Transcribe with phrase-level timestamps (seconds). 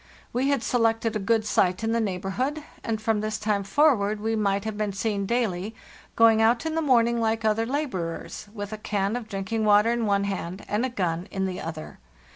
[0.33, 4.35] We had selected a good site in the neighborhood, and from this time forward we
[4.35, 5.75] might have been seen daily
[6.15, 10.07] going out in the morning like other laborers, with a can of drinking water in
[10.07, 11.99] one hand and a gun inthe other.